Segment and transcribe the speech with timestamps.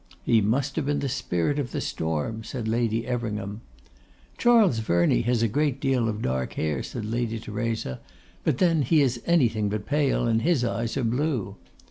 [0.23, 3.61] 'He must have been the spirit of the storm,' said Lady Everingham.
[4.39, 7.99] 'Charles Verney has a great deal of dark hair,' said Lady Theresa.
[8.43, 11.55] 'But then he is anything but pale, and his eyes are blue.